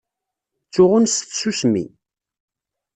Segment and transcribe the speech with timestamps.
[0.65, 1.85] Ttsuɣun s tsusmi.